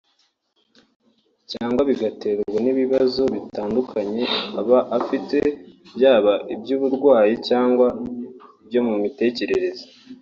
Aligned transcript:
cyangwa 1.51 1.81
bigaterwa 1.89 2.57
n’ibibazo 2.63 3.21
bitandukanye 3.33 4.23
aba 4.59 4.79
afite 4.97 5.37
byaba 5.95 6.33
iby’uburwayi 6.53 7.35
cyangwa 7.47 7.87
ibyo 8.63 8.81
mu 8.87 8.95
mitekerereze 9.03 9.85